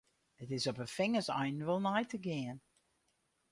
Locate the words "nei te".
1.85-2.19